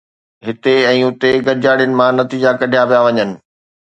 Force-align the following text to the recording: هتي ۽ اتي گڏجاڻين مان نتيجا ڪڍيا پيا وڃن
هتي 0.45 0.71
۽ 0.91 1.01
اتي 1.09 1.29
گڏجاڻين 1.47 1.91
مان 1.99 2.11
نتيجا 2.21 2.51
ڪڍيا 2.61 2.83
پيا 2.89 2.99
وڃن 3.05 3.29